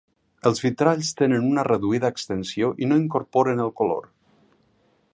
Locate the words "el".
3.67-3.73